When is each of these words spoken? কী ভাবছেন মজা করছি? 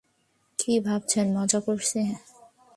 কী 0.59 0.73
ভাবছেন 0.79 1.25
মজা 1.37 1.59
করছি? 1.59 2.01